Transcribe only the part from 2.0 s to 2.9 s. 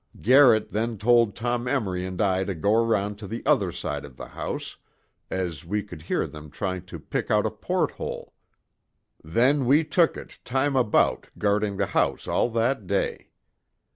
and I to go